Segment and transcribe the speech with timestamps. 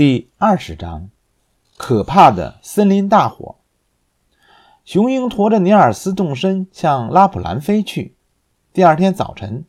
[0.00, 1.10] 第二十章，
[1.76, 3.56] 可怕的森林大火。
[4.82, 8.16] 雄鹰驮着尼尔斯纵身向拉普兰飞去。
[8.72, 9.66] 第二天早晨，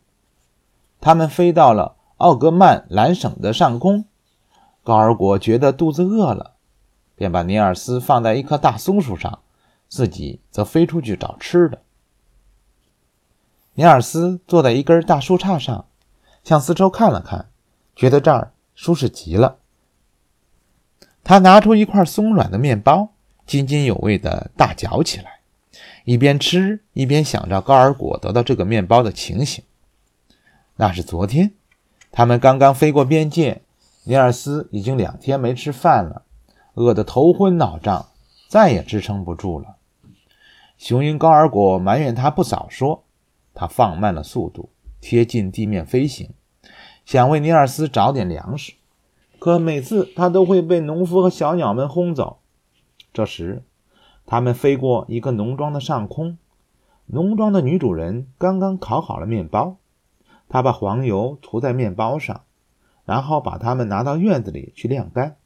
[1.02, 4.06] 他们飞到了奥格曼兰省的上空。
[4.86, 6.54] 高尔果觉得肚子饿了，
[7.18, 9.40] 便把尼尔斯放在一棵大松树上，
[9.90, 11.82] 自己则飞出去找吃的。
[13.74, 15.84] 尼尔斯坐在一根大树杈上，
[16.42, 17.50] 向四周看了看，
[17.94, 19.58] 觉得这儿舒适极了。
[21.32, 23.14] 他拿出一块松软的面包，
[23.46, 25.40] 津津有味地大嚼起来，
[26.04, 29.64] 一边吃一边想着高尔果得到这个面包的情形。
[30.76, 31.54] 那是昨天，
[32.12, 33.62] 他们刚刚飞过边界，
[34.04, 36.24] 尼尔斯已经两天没吃饭了，
[36.74, 38.08] 饿得头昏脑胀，
[38.50, 39.78] 再也支撑不住了。
[40.78, 43.06] 雄鹰高尔果埋怨他不早说，
[43.54, 44.68] 他放慢了速度，
[45.00, 46.32] 贴近地面飞行，
[47.06, 48.74] 想为尼尔斯找点粮食。
[49.42, 52.42] 可每次他都会被农夫和小鸟们轰走。
[53.12, 53.64] 这时，
[54.28, 56.38] 他们飞过一个农庄的上空，
[57.08, 59.78] 农庄的女主人刚刚烤好了面包，
[60.48, 62.44] 她把黄油涂在面包上，
[63.04, 65.38] 然后把它们拿到院子里去晾干。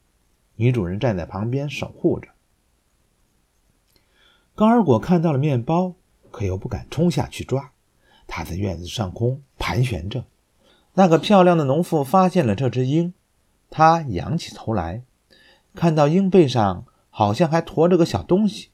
[0.58, 2.28] 女主人站在旁边守护着。
[4.56, 5.94] 高尔果看到了面包，
[6.31, 7.72] 可又不敢冲下去抓。
[8.28, 10.25] 他在院子上空盘旋着。
[10.95, 13.14] 那个漂亮的农妇发现了这只鹰。
[13.69, 15.03] 他仰起头来，
[15.73, 18.69] 看到鹰背上好像还驮着个小东西，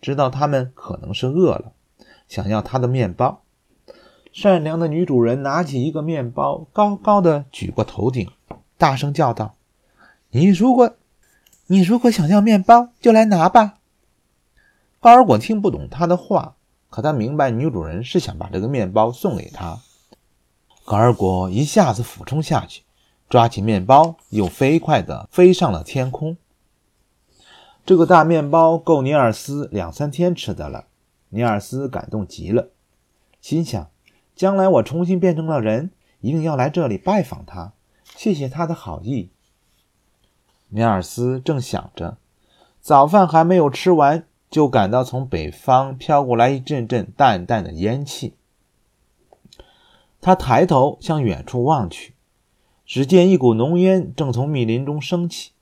[0.00, 1.72] 知道他们可能是饿了，
[2.28, 3.42] 想要他的面包。
[4.32, 8.30] 善良的女主人拿起一个面包，高高的举过头顶，
[8.78, 9.56] 大声叫道
[10.30, 10.94] ：“你如果，
[11.66, 13.78] 你如果想要面包，就来拿吧。”
[15.00, 16.54] 高尔果听不懂他的话，
[16.90, 19.80] 可他明白女主人是想把这个面包送给他。
[20.84, 22.82] 高尔果一下子俯冲下去。
[23.30, 26.36] 抓起面包，又飞快地飞上了天空。
[27.86, 30.86] 这个大面包够尼尔斯两三天吃的了。
[31.28, 32.70] 尼尔斯感动极了，
[33.40, 33.88] 心想：
[34.34, 37.72] 将来我重新变成了人，一定要来这里拜访他，
[38.16, 39.30] 谢谢他的好意。
[40.70, 42.18] 尼尔斯正想着，
[42.80, 48.34] 早饭还没有吃完，就感到从北方飘过来一阵阵淡淡的烟气。
[50.20, 52.14] 他抬头向远处望去。
[52.92, 55.52] 只见一股浓烟正从密林中升起，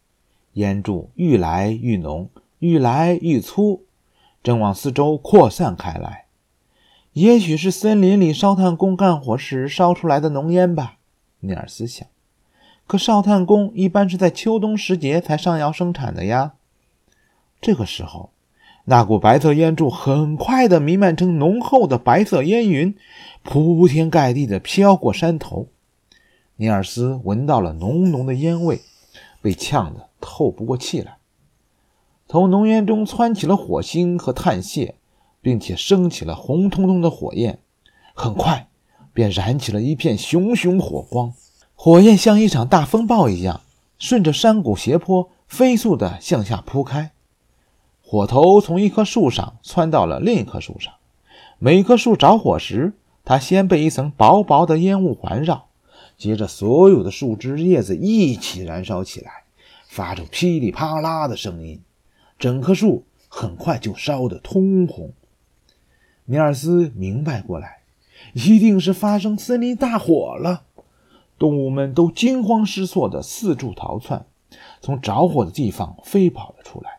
[0.54, 3.82] 烟柱愈来愈浓，愈来愈粗，
[4.42, 6.24] 正往四周扩散开来。
[7.12, 10.94] 也许是森林里烧炭工干活时烧出来的浓烟吧，
[11.40, 12.08] 尼尔斯想。
[12.86, 16.54] 可烧炭工一般是在秋冬时节才上窑生产的呀。
[17.60, 18.30] 这个时候，
[18.86, 22.96] 那股白色烟柱很快地弥漫成浓厚的白色烟云，
[23.42, 25.68] 铺天盖地地飘过山头。
[26.60, 28.80] 尼尔斯闻到了浓浓的烟味，
[29.40, 31.18] 被呛得透不过气来。
[32.26, 34.96] 从浓烟中窜起了火星和碳屑，
[35.40, 37.60] 并且升起了红彤彤的火焰。
[38.12, 38.68] 很快，
[39.12, 41.32] 便燃起了一片熊熊火光。
[41.76, 43.60] 火焰像一场大风暴一样，
[43.96, 47.12] 顺着山谷斜坡飞速地向下铺开。
[48.02, 50.92] 火头从一棵树上窜到了另一棵树上。
[51.60, 55.67] 每棵树着火时，它先被一层薄薄的烟雾环绕。
[56.18, 59.44] 接着，所有的树枝叶子一起燃烧起来，
[59.86, 61.80] 发出噼里啪啦的声音，
[62.40, 65.12] 整棵树很快就烧得通红。
[66.24, 67.82] 尼尔斯明白过来，
[68.32, 70.64] 一定是发生森林大火了。
[71.38, 74.26] 动物们都惊慌失措地四处逃窜，
[74.80, 76.98] 从着火的地方飞跑了出来。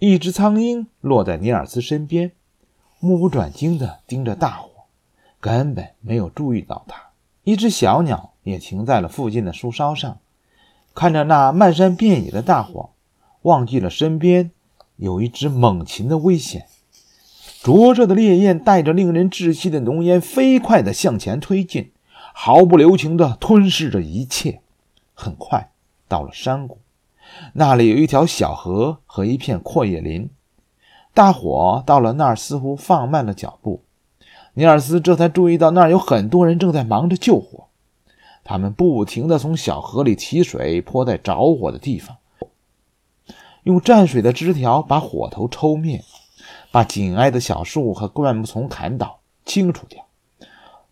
[0.00, 2.32] 一只苍鹰落在尼尔斯身边，
[2.98, 4.68] 目不转睛地盯着大火，
[5.38, 7.03] 根本没有注意到他。
[7.44, 10.18] 一只小鸟也停在了附近的树梢上，
[10.94, 12.90] 看着那漫山遍野的大火，
[13.42, 14.50] 忘记了身边
[14.96, 16.66] 有一只猛禽的危险。
[17.62, 21.92] 灼热的烈焰带着令人窒息的浓烟，飞快地向前推进，
[22.34, 24.60] 毫不留情地吞噬着一切。
[25.12, 25.70] 很快
[26.08, 26.78] 到了山谷，
[27.52, 30.28] 那里有一条小河和一片阔叶林。
[31.12, 33.82] 大火到了那儿，似乎放慢了脚步。
[34.54, 37.66] 尼尔斯这才注意到，那儿有很多人正在忙着救火。
[38.44, 42.18] 他们不停地从小河里提水泼在着火的地方，
[43.64, 46.04] 用蘸水的枝条把火头抽灭，
[46.70, 50.06] 把紧挨的小树和灌木丛砍倒、清除掉。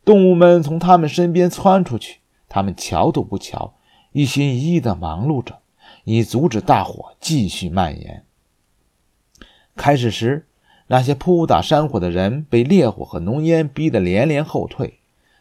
[0.05, 2.19] 动物们从他们身边窜出去，
[2.49, 3.75] 他们瞧都不瞧，
[4.11, 5.58] 一心一意地忙碌着，
[6.05, 8.25] 以阻止大火继续蔓延。
[9.76, 10.49] 开始时。
[10.93, 14.99] 那些扑打山火的人被烈火和浓烟逼得连连后退，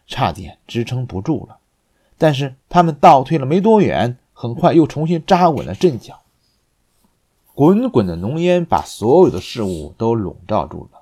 [0.07, 1.57] 差点支撑不住了。
[2.17, 6.21] 但是他们倒退了没多远，很快又重新扎稳了阵脚。
[7.53, 11.01] 滚滚的浓烟把所有的事物都笼罩住了，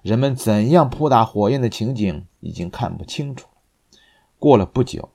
[0.00, 3.98] 人们怎样扑打火焰的情景已经看不清楚了。
[4.38, 5.10] 过了不久，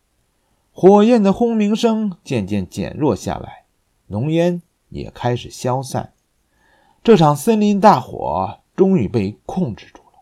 [0.72, 3.64] 火焰的轰鸣声渐渐减弱下来，
[4.06, 6.14] 浓烟也开始消散。
[7.04, 10.22] 这场森林大火终于被控制住了。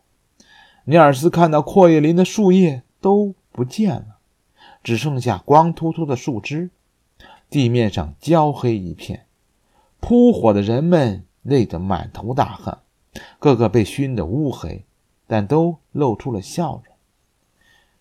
[0.86, 4.18] 尼尔斯看到阔叶林的树叶都不见了，
[4.82, 6.70] 只剩下光秃秃的树枝，
[7.48, 9.26] 地面上焦黑一片。
[10.00, 12.80] 扑火的人们累得满头大汗，
[13.38, 14.84] 个个被熏得乌黑，
[15.26, 16.94] 但都露出了笑容。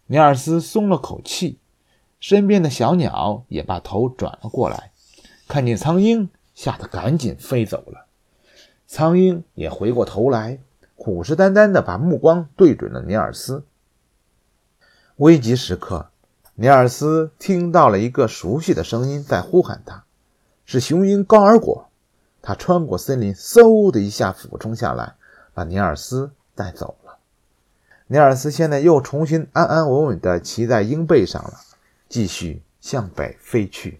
[0.07, 1.57] 尼尔斯松了口气，
[2.19, 4.91] 身边的小鸟也把头转了过来，
[5.47, 8.04] 看见苍鹰，吓得赶紧飞走了。
[8.87, 10.59] 苍鹰也回过头来，
[10.95, 13.63] 虎视眈眈地把目光对准了尼尔斯。
[15.17, 16.09] 危急时刻，
[16.55, 20.03] 尼尔斯听到了一个熟悉的声音在呼喊他，
[20.65, 21.89] 是雄鹰高尔果。
[22.41, 25.15] 他穿过森林，嗖的一下俯冲下来，
[25.53, 27.17] 把尼尔斯带走了。
[28.07, 31.53] 尼尔斯现在又重新安安稳稳地骑在鹰背上了，
[32.07, 33.99] 继续向北飞去。